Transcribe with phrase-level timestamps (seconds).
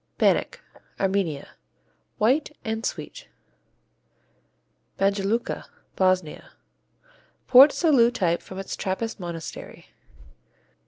[0.17, 0.57] Banick
[0.99, 1.49] Armenia
[2.17, 3.27] White and sweet.
[4.97, 6.53] Banjaluka Bosnia
[7.45, 9.89] Port Salut type from its Trappist monastery.